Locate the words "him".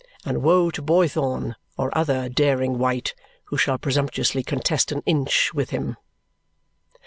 5.69-5.95